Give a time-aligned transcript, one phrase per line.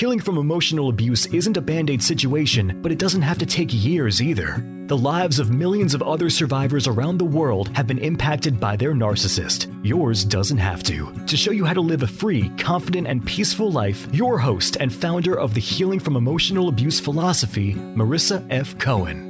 [0.00, 3.68] Healing from emotional abuse isn't a band aid situation, but it doesn't have to take
[3.70, 4.64] years either.
[4.86, 8.94] The lives of millions of other survivors around the world have been impacted by their
[8.94, 9.70] narcissist.
[9.84, 11.12] Yours doesn't have to.
[11.26, 14.90] To show you how to live a free, confident, and peaceful life, your host and
[14.90, 18.78] founder of the Healing from Emotional Abuse philosophy, Marissa F.
[18.78, 19.29] Cohen.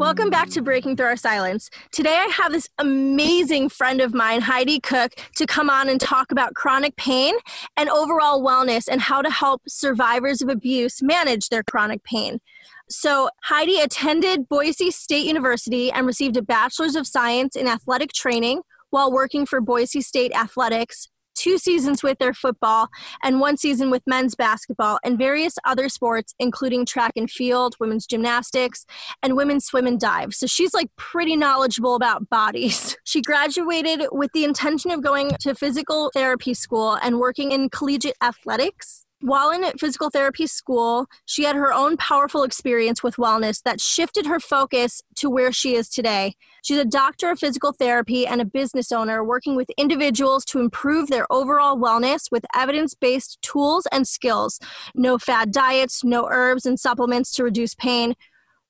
[0.00, 1.68] Welcome back to Breaking Through Our Silence.
[1.92, 6.32] Today I have this amazing friend of mine, Heidi Cook, to come on and talk
[6.32, 7.34] about chronic pain
[7.76, 12.40] and overall wellness and how to help survivors of abuse manage their chronic pain.
[12.88, 18.62] So, Heidi attended Boise State University and received a Bachelor's of Science in Athletic Training
[18.88, 21.08] while working for Boise State Athletics
[21.40, 22.88] two seasons with their football
[23.22, 28.06] and one season with men's basketball and various other sports, including track and field, women's
[28.06, 28.84] gymnastics,
[29.22, 30.34] and women's swim and dive.
[30.34, 32.96] So she's like pretty knowledgeable about bodies.
[33.10, 38.16] She graduated with the intention of going to physical therapy school and working in collegiate
[38.22, 43.80] athletics while in physical therapy school, she had her own powerful experience with wellness that
[43.80, 46.34] shifted her focus to where she is today.
[46.62, 51.08] She's a doctor of physical therapy and a business owner working with individuals to improve
[51.08, 54.58] their overall wellness with evidence based tools and skills.
[54.94, 58.14] No fad diets, no herbs and supplements to reduce pain,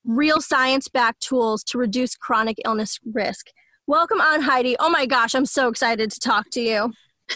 [0.04, 3.48] real science backed tools to reduce chronic illness risk.
[3.86, 4.76] Welcome on, Heidi.
[4.78, 6.92] Oh my gosh, I'm so excited to talk to you.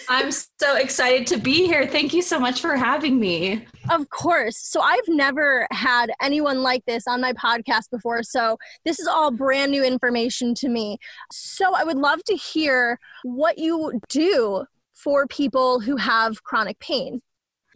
[0.09, 1.87] I'm so excited to be here.
[1.87, 3.65] Thank you so much for having me.
[3.91, 4.59] Of course.
[4.59, 8.23] So, I've never had anyone like this on my podcast before.
[8.23, 10.99] So, this is all brand new information to me.
[11.33, 14.65] So, I would love to hear what you do
[14.95, 17.21] for people who have chronic pain.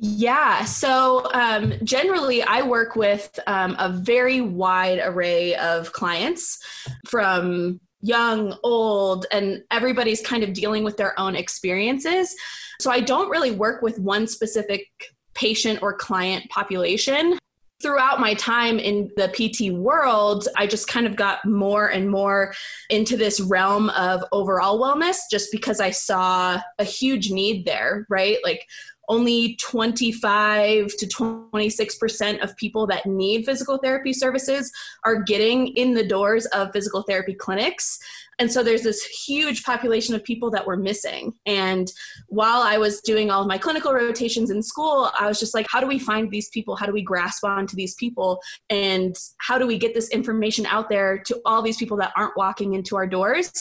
[0.00, 0.64] Yeah.
[0.64, 6.60] So um, generally, I work with um, a very wide array of clients
[7.08, 12.34] from young, old, and everybody's kind of dealing with their own experiences.
[12.80, 14.86] So I don't really work with one specific
[15.34, 17.38] patient or client population.
[17.80, 22.52] Throughout my time in the PT world, I just kind of got more and more
[22.90, 28.38] into this realm of overall wellness just because I saw a huge need there, right?
[28.42, 28.66] Like
[29.08, 34.70] only 25 to 26% of people that need physical therapy services
[35.04, 37.98] are getting in the doors of physical therapy clinics.
[38.40, 41.32] And so there's this huge population of people that were missing.
[41.44, 41.90] And
[42.28, 45.66] while I was doing all of my clinical rotations in school, I was just like,
[45.68, 46.76] how do we find these people?
[46.76, 48.40] How do we grasp onto these people?
[48.70, 52.36] And how do we get this information out there to all these people that aren't
[52.36, 53.52] walking into our doors?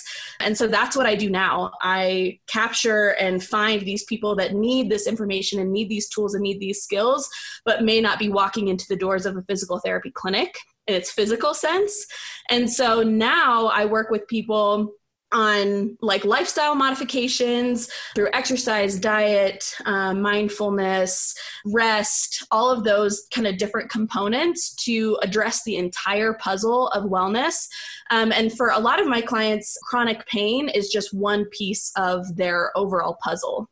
[0.41, 1.71] And so that's what I do now.
[1.81, 6.43] I capture and find these people that need this information and need these tools and
[6.43, 7.29] need these skills,
[7.65, 11.11] but may not be walking into the doors of a physical therapy clinic in its
[11.11, 12.05] physical sense.
[12.49, 14.93] And so now I work with people
[15.33, 23.57] on like lifestyle modifications through exercise, diet, um, mindfulness, rest, all of those kind of
[23.57, 27.67] different components to address the entire puzzle of wellness.
[28.09, 32.35] Um, and for a lot of my clients, chronic pain is just one piece of
[32.37, 33.69] their overall puzzle.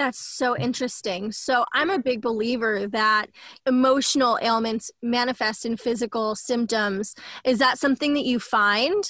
[0.00, 1.30] That's so interesting.
[1.30, 3.26] So, I'm a big believer that
[3.66, 7.14] emotional ailments manifest in physical symptoms.
[7.44, 9.04] Is that something that you find?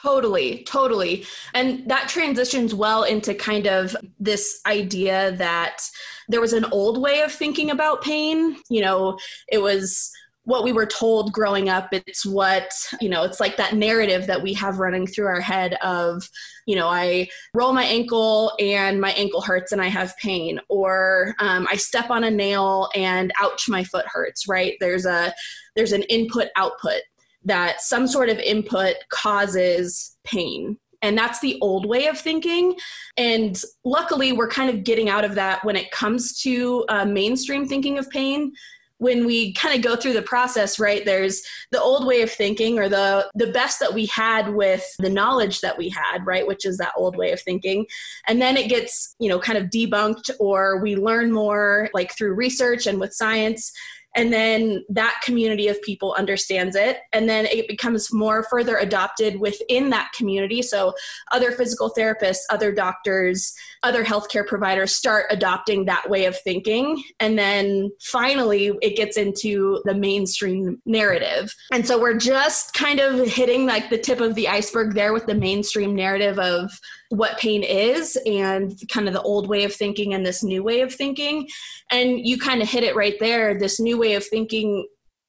[0.00, 1.26] Totally, totally.
[1.52, 5.82] And that transitions well into kind of this idea that
[6.28, 8.56] there was an old way of thinking about pain.
[8.70, 9.18] You know,
[9.50, 10.12] it was
[10.44, 11.88] what we were told growing up.
[11.92, 15.74] It's what you know it's like that narrative that we have running through our head
[15.82, 16.28] of
[16.66, 21.34] you know i roll my ankle and my ankle hurts and i have pain or
[21.38, 24.74] um, i step on a nail and ouch my foot hurts right?
[24.80, 25.34] There's a
[25.76, 27.02] there's an input output
[27.44, 30.78] that some sort of input causes pain.
[31.02, 32.76] And that's the old way of thinking.
[33.18, 37.68] And luckily, we're kind of getting out of that when it comes to uh, mainstream
[37.68, 38.52] thinking of pain
[38.98, 41.42] when we kind of go through the process right there's
[41.72, 45.60] the old way of thinking or the the best that we had with the knowledge
[45.60, 47.86] that we had right which is that old way of thinking.
[48.26, 52.34] And then it gets you know kind of debunked or we learn more like through
[52.34, 53.72] research and with science
[54.14, 56.98] and then that community of people understands it.
[57.12, 60.62] And then it becomes more further adopted within that community.
[60.62, 60.94] So
[61.32, 67.02] other physical therapists other doctors other healthcare providers start adopting that way of thinking.
[67.20, 71.54] And then finally it gets into the mainstream narrative.
[71.70, 75.26] And so we're just kind of hitting like the tip of the iceberg there with
[75.26, 76.72] the mainstream narrative of
[77.16, 80.80] what pain is and kind of the old way of thinking and this new way
[80.80, 81.48] of thinking.
[81.90, 83.58] And you kind of hit it right there.
[83.58, 84.86] This new way of thinking,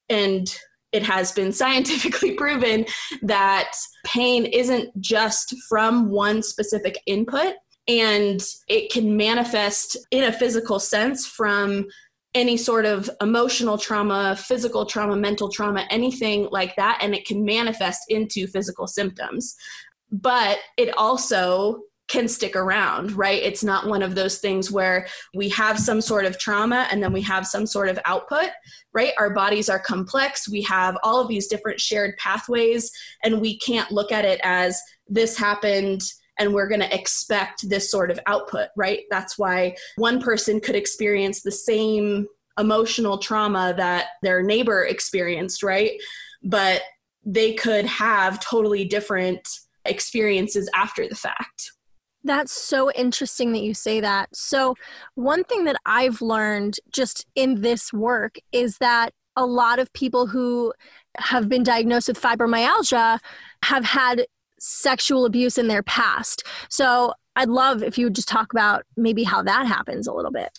[0.08, 0.46] and
[0.92, 2.86] it has been scientifically proven
[3.22, 3.72] that
[4.04, 7.54] pain isn't just from one specific input
[7.88, 11.86] and it can manifest in a physical sense from
[12.34, 17.44] any sort of emotional trauma, physical trauma, mental trauma, anything like that, and it can
[17.44, 19.56] manifest into physical symptoms.
[20.22, 23.42] But it also can stick around, right?
[23.42, 27.12] It's not one of those things where we have some sort of trauma and then
[27.12, 28.50] we have some sort of output,
[28.92, 29.12] right?
[29.18, 30.48] Our bodies are complex.
[30.48, 32.92] We have all of these different shared pathways,
[33.24, 36.02] and we can't look at it as this happened
[36.38, 39.00] and we're going to expect this sort of output, right?
[39.10, 42.26] That's why one person could experience the same
[42.58, 45.92] emotional trauma that their neighbor experienced, right?
[46.42, 46.82] But
[47.24, 49.48] they could have totally different
[49.88, 51.72] experiences after the fact.
[52.24, 54.34] That's so interesting that you say that.
[54.34, 54.74] So,
[55.14, 60.26] one thing that I've learned just in this work is that a lot of people
[60.26, 60.72] who
[61.18, 63.18] have been diagnosed with fibromyalgia
[63.62, 64.26] have had
[64.58, 66.42] sexual abuse in their past.
[66.68, 70.32] So I'd love if you would just talk about maybe how that happens a little
[70.32, 70.58] bit.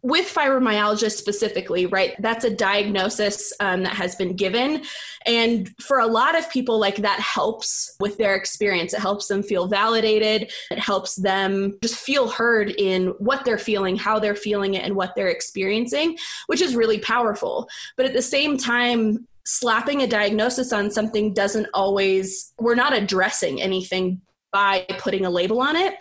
[0.00, 2.14] With fibromyalgia specifically, right?
[2.20, 4.84] That's a diagnosis um, that has been given.
[5.26, 8.94] And for a lot of people, like that helps with their experience.
[8.94, 10.52] It helps them feel validated.
[10.70, 14.94] It helps them just feel heard in what they're feeling, how they're feeling it, and
[14.94, 16.16] what they're experiencing,
[16.46, 17.68] which is really powerful.
[17.96, 23.60] But at the same time, slapping a diagnosis on something doesn't always, we're not addressing
[23.60, 24.20] anything
[24.52, 25.94] by putting a label on it.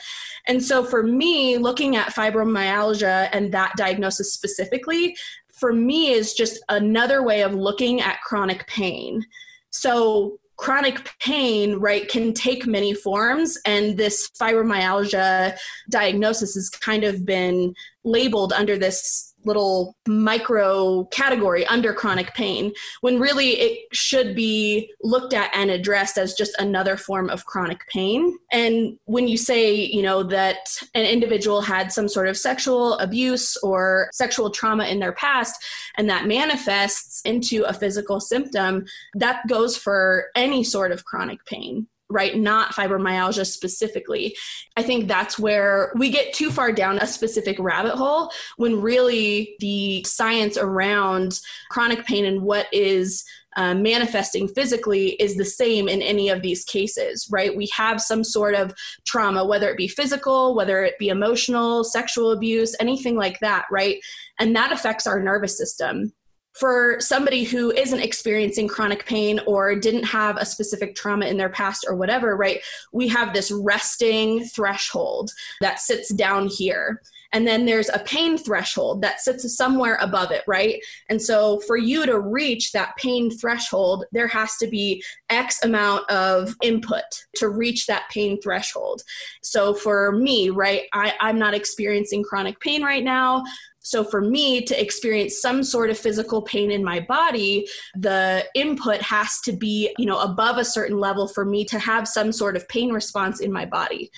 [0.47, 5.15] And so for me, looking at fibromyalgia and that diagnosis specifically,
[5.51, 9.25] for me is just another way of looking at chronic pain.
[9.71, 15.55] So chronic pain right can take many forms and this fibromyalgia
[15.89, 17.73] diagnosis has kind of been
[18.03, 22.71] labeled under this little micro category under chronic pain
[23.01, 27.87] when really it should be looked at and addressed as just another form of chronic
[27.87, 28.37] pain.
[28.51, 33.57] And when you say you know that an individual had some sort of sexual abuse
[33.57, 35.63] or sexual trauma in their past
[35.97, 38.85] and that manifests into a physical symptom
[39.15, 42.37] that goes for any sort of chronic pain right?
[42.37, 44.35] Not fibromyalgia specifically.
[44.77, 49.55] I think that's where we get too far down a specific rabbit hole when really
[49.59, 51.39] the science around
[51.69, 53.25] chronic pain and what is
[53.57, 57.55] uh, manifesting physically is the same in any of these cases, right?
[57.57, 58.71] We have some sort of
[59.05, 63.97] trauma, whether it be physical, whether it be emotional, sexual abuse, anything like that, right?
[64.39, 66.13] And that affects our nervous system
[66.59, 71.49] for somebody who isn't experiencing chronic pain or didn't have a specific trauma in their
[71.49, 72.61] past or whatever, right?
[72.91, 75.31] We have this resting threshold
[75.61, 77.01] that sits down here.
[77.33, 80.81] And then there's a pain threshold that sits somewhere above it, right?
[81.09, 86.09] And so for you to reach that pain threshold, there has to be X amount
[86.09, 87.03] of input
[87.35, 89.01] to reach that pain threshold.
[89.41, 93.43] So for me, right, I, I'm not experiencing chronic pain right now.
[93.87, 99.01] So for me to experience some sort of physical pain in my body, the input
[99.01, 102.57] has to be, you know, above a certain level for me to have some sort
[102.57, 104.11] of pain response in my body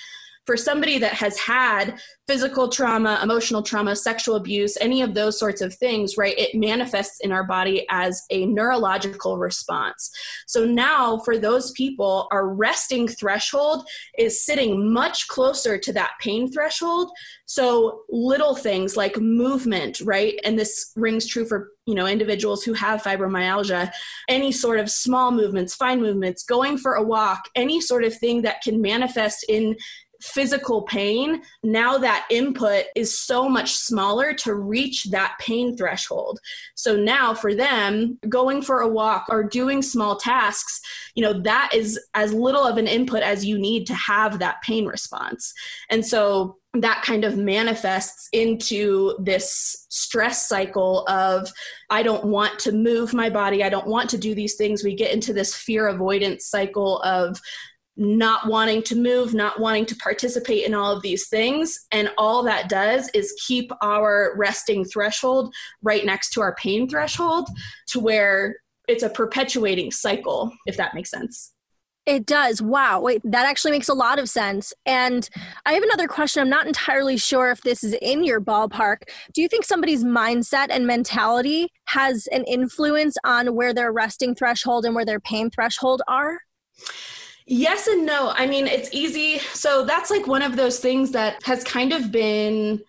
[0.46, 5.62] for somebody that has had physical trauma, emotional trauma, sexual abuse, any of those sorts
[5.62, 10.12] of things, right, it manifests in our body as a neurological response.
[10.48, 16.52] So now for those people, our resting threshold is sitting much closer to that pain
[16.52, 17.12] threshold.
[17.46, 22.74] So little things like movement, right, and this rings true for you know individuals who
[22.74, 23.92] have fibromyalgia
[24.28, 28.44] any sort of small movements fine movements going for a walk any sort of thing
[28.44, 29.76] that can manifest in
[30.22, 36.40] physical pain, now that input is so much smaller to reach that pain threshold.
[36.76, 40.82] So now for them, going for a walk or doing small tasks,
[41.16, 44.62] you know, that is as little of an input as you need to have that
[44.62, 45.54] pain response.
[45.90, 51.52] And so that kind of manifests into this stress cycle of
[51.90, 54.84] I don't want to move my body, I don't want to do these things.
[54.84, 57.42] We get into this fear avoidance cycle of
[58.00, 61.86] not wanting to move, not wanting to participate in all of these things.
[61.92, 67.50] And all that does is keep our resting threshold right next to our pain threshold
[67.88, 68.56] to where
[68.88, 71.52] it's a perpetuating cycle, if that makes sense.
[72.06, 72.62] It does.
[72.62, 73.02] Wow.
[73.02, 74.74] Wait, that actually makes a lot of sense.
[74.86, 75.30] And
[75.66, 76.42] I have another question.
[76.42, 79.02] I'm not entirely sure if this is in your ballpark.
[79.34, 84.86] Do you think somebody's mindset and mentality has an influence on where their resting threshold
[84.86, 86.40] and where their pain threshold are?
[87.52, 88.32] Yes and no.
[88.36, 89.40] I mean, it's easy.
[89.54, 92.80] So that's like one of those things that has kind of been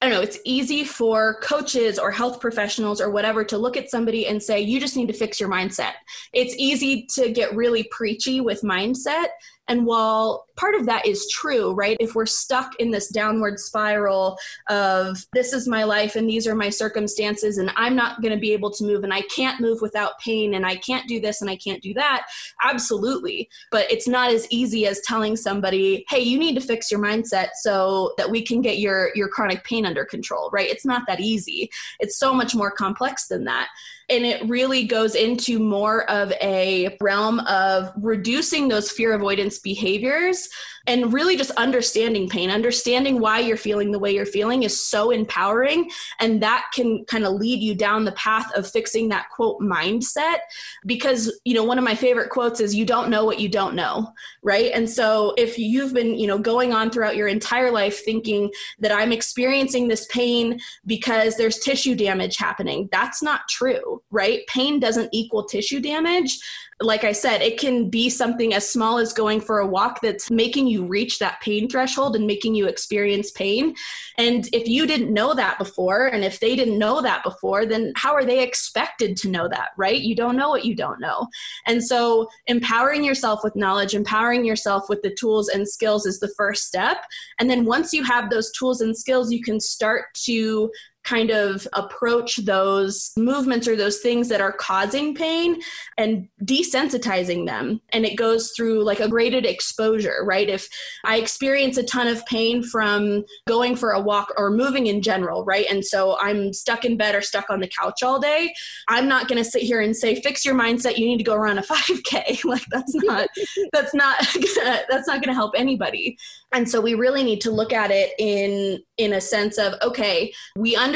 [0.00, 3.90] I don't know, it's easy for coaches or health professionals or whatever to look at
[3.90, 5.92] somebody and say, you just need to fix your mindset.
[6.34, 9.28] It's easy to get really preachy with mindset.
[9.68, 11.96] And while part of that is true, right?
[11.98, 16.54] If we're stuck in this downward spiral of this is my life and these are
[16.54, 19.80] my circumstances and I'm not going to be able to move and I can't move
[19.80, 22.26] without pain and I can't do this and I can't do that,
[22.62, 23.48] absolutely.
[23.70, 27.50] But it's not as easy as telling somebody, "Hey, you need to fix your mindset
[27.60, 30.70] so that we can get your your chronic pain under control," right?
[30.70, 31.70] It's not that easy.
[32.00, 33.68] It's so much more complex than that.
[34.08, 40.48] And it really goes into more of a realm of reducing those fear avoidance behaviors
[40.86, 45.10] and really just understanding pain, understanding why you're feeling the way you're feeling is so
[45.10, 45.90] empowering.
[46.20, 50.38] And that can kind of lead you down the path of fixing that quote mindset.
[50.84, 53.74] Because, you know, one of my favorite quotes is, you don't know what you don't
[53.74, 54.12] know,
[54.42, 54.70] right?
[54.74, 58.92] And so if you've been, you know, going on throughout your entire life thinking that
[58.92, 64.46] I'm experiencing this pain because there's tissue damage happening, that's not true, right?
[64.48, 66.38] Pain doesn't equal tissue damage
[66.80, 70.30] like I said, it can be something as small as going for a walk that's
[70.30, 73.74] making you reach that pain threshold and making you experience pain.
[74.16, 77.92] And if you didn't know that before, and if they didn't know that before, then
[77.96, 80.00] how are they expected to know that, right?
[80.00, 81.28] You don't know what you don't know.
[81.66, 86.32] And so empowering yourself with knowledge, empowering yourself with the tools and skills is the
[86.36, 87.04] first step.
[87.38, 90.70] And then once you have those tools and skills, you can start to
[91.04, 95.60] kind of approach those movements or those things that are causing pain
[95.98, 97.80] and desensitizing them.
[97.92, 100.48] And it goes through like a graded exposure, right?
[100.48, 100.66] If
[101.04, 105.44] I experience a ton of pain from going for a walk or moving in general,
[105.44, 105.66] right?
[105.70, 108.54] And so I'm stuck in bed or stuck on the couch all day,
[108.88, 111.36] I'm not going to sit here and say, fix your mindset, you need to go
[111.36, 112.44] run a 5K.
[112.44, 113.28] like that's not,
[113.72, 114.16] that's not,
[114.56, 116.16] gonna, that's not going to help anybody.
[116.52, 120.32] And so we really need to look at it in in a sense of okay,
[120.56, 120.93] we understand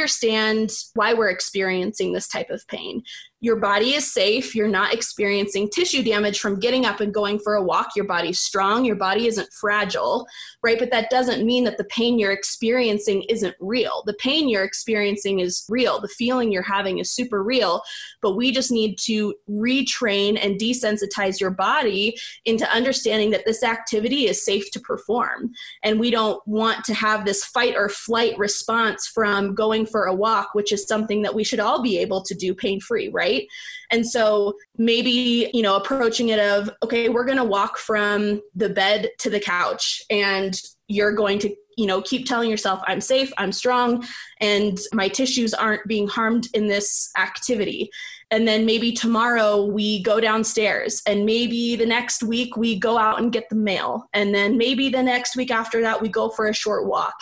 [0.94, 3.02] why we're experiencing this type of pain
[3.40, 4.54] your body is safe.
[4.54, 7.90] You're not experiencing tissue damage from getting up and going for a walk.
[7.94, 8.84] Your body's strong.
[8.84, 10.26] Your body isn't fragile,
[10.64, 10.78] right?
[10.78, 14.02] But that doesn't mean that the pain you're experiencing isn't real.
[14.06, 16.00] The pain you're experiencing is real.
[16.00, 17.80] The feeling you're having is super real.
[18.22, 24.26] But we just need to retrain and desensitize your body into understanding that this activity
[24.26, 25.52] is safe to perform.
[25.84, 30.14] And we don't want to have this fight or flight response from going for a
[30.14, 33.27] walk, which is something that we should all be able to do pain free, right?
[33.28, 33.46] Right?
[33.90, 38.68] And so maybe you know approaching it of okay we're going to walk from the
[38.68, 43.32] bed to the couch and you're going to you know keep telling yourself i'm safe
[43.38, 44.04] i'm strong
[44.40, 47.90] and my tissues aren't being harmed in this activity.
[48.30, 53.20] And then maybe tomorrow we go downstairs and maybe the next week we go out
[53.20, 54.06] and get the mail.
[54.12, 57.14] And then maybe the next week after that we go for a short walk.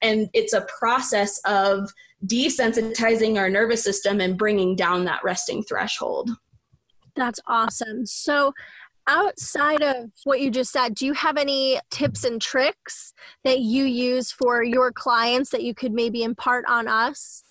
[0.00, 1.92] And it's a process of
[2.24, 6.30] desensitizing our nervous system and bringing down that resting threshold.
[7.14, 8.06] That's awesome.
[8.06, 8.52] So,
[9.08, 13.84] outside of what you just said, do you have any tips and tricks that you
[13.84, 17.44] use for your clients that you could maybe impart on us?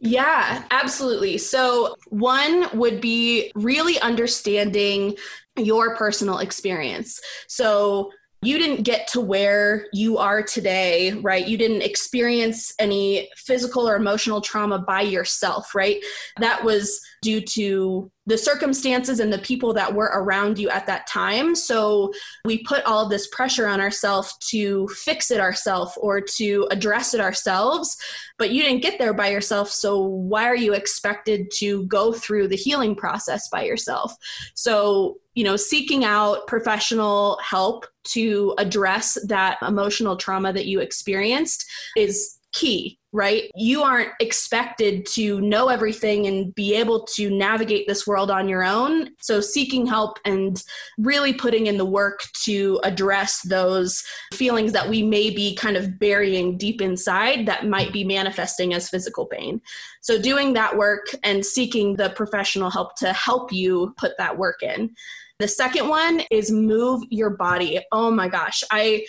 [0.00, 1.38] Yeah, absolutely.
[1.38, 5.16] So, one would be really understanding
[5.56, 7.20] your personal experience.
[7.48, 8.10] So,
[8.46, 11.46] you didn't get to where you are today, right?
[11.46, 16.02] You didn't experience any physical or emotional trauma by yourself, right?
[16.38, 21.06] That was due to the circumstances and the people that were around you at that
[21.06, 21.54] time.
[21.54, 22.12] So
[22.44, 27.20] we put all this pressure on ourselves to fix it ourselves or to address it
[27.20, 27.96] ourselves,
[28.36, 29.70] but you didn't get there by yourself.
[29.70, 34.14] So why are you expected to go through the healing process by yourself?
[34.54, 41.66] So, you know, seeking out professional help to address that emotional trauma that you experienced
[41.96, 43.50] is key right?
[43.54, 48.62] You aren't expected to know everything and be able to navigate this world on your
[48.62, 49.08] own.
[49.20, 50.62] So, seeking help and
[50.98, 55.98] really putting in the work to address those feelings that we may be kind of
[55.98, 59.62] burying deep inside that might be manifesting as physical pain.
[60.02, 64.62] So, doing that work and seeking the professional help to help you put that work
[64.62, 64.94] in.
[65.38, 67.80] The second one is move your body.
[67.92, 68.62] Oh my gosh.
[68.70, 69.04] I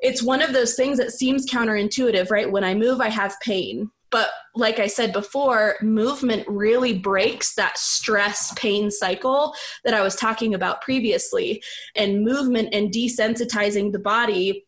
[0.00, 2.50] it's one of those things that seems counterintuitive, right?
[2.50, 3.90] When I move, I have pain.
[4.10, 10.14] But like I said before, movement really breaks that stress pain cycle that I was
[10.14, 11.62] talking about previously.
[11.96, 14.66] And movement and desensitizing the body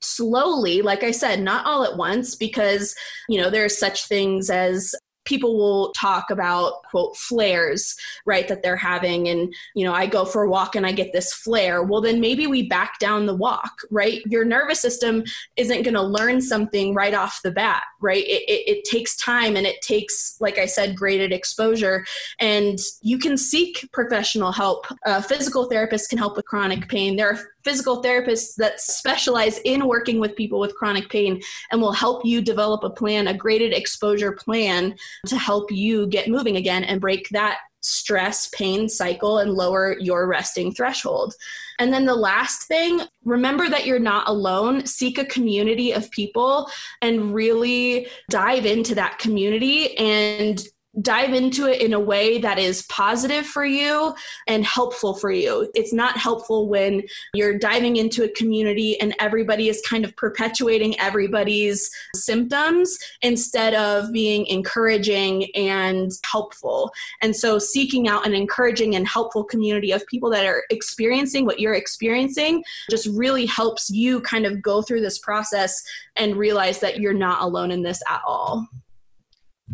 [0.00, 2.94] slowly, like I said, not all at once, because,
[3.28, 8.76] you know, there's such things as people will talk about quote flares right that they're
[8.76, 9.28] having.
[9.28, 11.82] And you know i go for a walk and i get this flare.
[11.82, 14.22] Well then maybe we back down the walk right?
[14.26, 15.24] Your nervous system
[15.56, 18.24] isn't going to learn something right off the bat right?
[18.24, 22.04] It, it, it, takes time and it takes like i said graded exposure.
[22.40, 24.86] And you can seek professional help.
[25.04, 27.16] A physical therapist can help with chronic pain.
[27.16, 31.40] There are physical therapists that specialize in working with people with chronic pain
[31.70, 34.94] and will help you develop a plan, a graded exposure plan
[35.26, 40.26] to help you get moving again and break that stress pain cycle and lower your
[40.28, 41.34] resting threshold.
[41.78, 44.86] And then the last thing, remember that you're not alone.
[44.86, 50.64] Seek a community of people and really dive into that community and
[51.00, 54.14] dive into it in a way that is positive for you
[54.46, 55.70] and helpful for you.
[55.74, 60.98] It's not helpful when you're diving into a community and everybody is kind of perpetuating
[61.00, 66.92] everybody's symptoms instead of being encouraging and helpful.
[67.22, 71.58] And so, seeking out an encouraging and helpful community of people that are experiencing what
[71.58, 75.82] you're experiencing just really helps you kind of go through this process
[76.16, 78.68] and realize that you're not alone in this at all.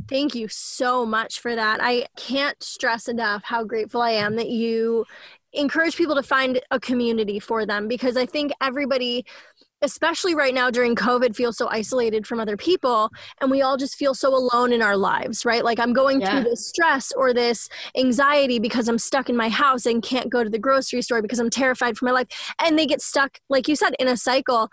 [0.08, 1.80] Thank you so much for that.
[1.82, 5.04] I can't stress enough how grateful I am that you
[5.52, 9.24] encourage people to find a community for them because I think everybody
[9.82, 13.10] especially right now during COVID, feels so isolated from other people.
[13.40, 15.64] And we all just feel so alone in our lives, right?
[15.64, 16.30] Like I'm going yeah.
[16.30, 20.42] through this stress or this anxiety because I'm stuck in my house and can't go
[20.42, 22.26] to the grocery store because I'm terrified for my life.
[22.60, 24.68] And they get stuck, like you said, in a cycle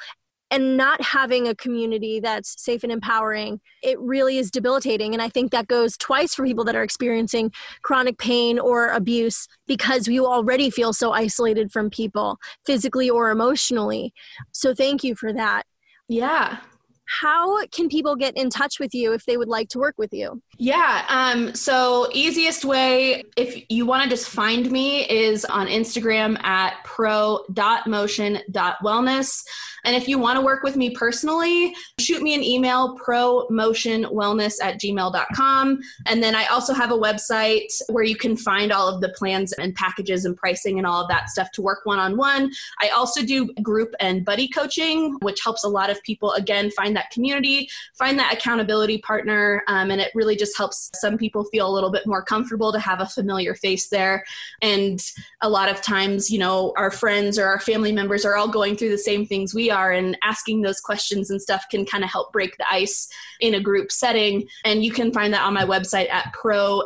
[0.52, 5.14] and not having a community that's safe and empowering it really is debilitating.
[5.14, 9.48] And i think that goes twice for people that are experiencing chronic pain or abuse
[9.68, 14.14] because you already feel so isolated from people physically or emotionally.
[14.52, 15.66] So thank you for that.
[16.08, 16.60] Yeah
[17.06, 20.12] how can people get in touch with you if they would like to work with
[20.14, 20.42] you?
[20.58, 26.44] Yeah, um, so easiest way, if you want to just find me, is on Instagram
[26.44, 29.44] at pro.motion.wellness.
[29.86, 34.82] And if you want to work with me personally, shoot me an email, promotionwellness at
[34.82, 35.80] gmail.com.
[36.08, 39.54] And then I also have a website where you can find all of the plans
[39.54, 42.52] and packages and pricing and all of that stuff to work one on one.
[42.82, 46.95] I also do group and buddy coaching, which helps a lot of people, again, find
[46.96, 49.64] that community, find that accountability partner.
[49.68, 52.80] Um, and it really just helps some people feel a little bit more comfortable to
[52.80, 54.24] have a familiar face there.
[54.62, 55.00] And
[55.42, 58.76] a lot of times, you know, our friends or our family members are all going
[58.76, 62.10] through the same things we are, and asking those questions and stuff can kind of
[62.10, 63.08] help break the ice
[63.40, 64.48] in a group setting.
[64.64, 66.84] And you can find that on my website at pro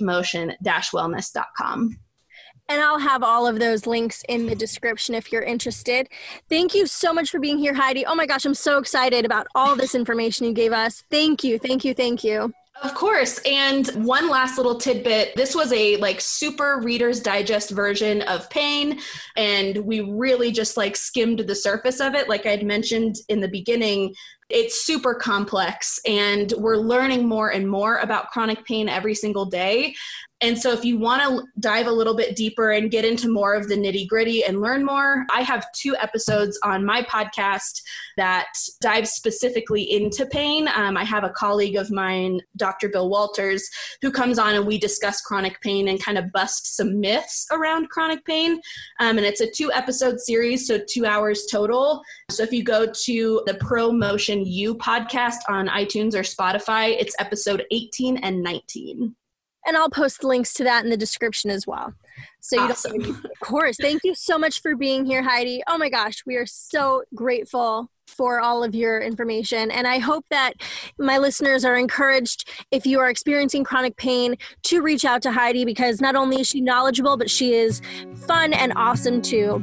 [0.00, 1.98] motion wellness.com.
[2.68, 6.08] And I'll have all of those links in the description if you're interested.
[6.48, 8.04] Thank you so much for being here, Heidi.
[8.04, 11.02] Oh my gosh, I'm so excited about all this information you gave us.
[11.10, 12.52] Thank you, thank you, thank you.
[12.82, 13.40] Of course.
[13.44, 15.34] And one last little tidbit.
[15.34, 19.00] This was a like super reader's digest version of pain.
[19.36, 22.28] And we really just like skimmed the surface of it.
[22.28, 24.14] Like I'd mentioned in the beginning,
[24.50, 29.94] it's super complex and we're learning more and more about chronic pain every single day.
[30.40, 33.54] And so, if you want to dive a little bit deeper and get into more
[33.54, 37.82] of the nitty gritty and learn more, I have two episodes on my podcast
[38.16, 38.46] that
[38.80, 40.68] dive specifically into pain.
[40.68, 42.88] Um, I have a colleague of mine, Dr.
[42.88, 43.68] Bill Walters,
[44.00, 47.88] who comes on and we discuss chronic pain and kind of bust some myths around
[47.90, 48.60] chronic pain.
[49.00, 52.00] Um, and it's a two episode series, so two hours total.
[52.30, 57.14] So, if you go to the Pro Motion U podcast on iTunes or Spotify, it's
[57.18, 59.14] episode 18 and 19
[59.68, 61.92] and I'll post links to that in the description as well.
[62.40, 62.98] So you awesome.
[62.98, 63.76] don't, of course.
[63.76, 65.62] Thank you so much for being here, Heidi.
[65.68, 69.70] Oh my gosh, we are so grateful for all of your information.
[69.70, 70.54] And I hope that
[70.98, 75.66] my listeners are encouraged if you are experiencing chronic pain to reach out to Heidi
[75.66, 77.82] because not only is she knowledgeable, but she is
[78.26, 79.62] fun and awesome too.